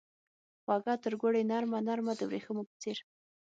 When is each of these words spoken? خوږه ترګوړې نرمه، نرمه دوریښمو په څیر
خوږه 0.63 0.95
ترګوړې 1.03 1.41
نرمه، 1.51 1.79
نرمه 1.87 2.13
دوریښمو 2.19 2.63
په 2.69 2.73
څیر 2.81 2.97